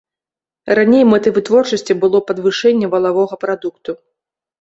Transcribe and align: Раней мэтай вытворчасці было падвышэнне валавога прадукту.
Раней 0.77 1.03
мэтай 1.09 1.33
вытворчасці 1.35 1.95
было 2.05 2.21
падвышэнне 2.31 2.89
валавога 2.95 3.39
прадукту. 3.45 3.91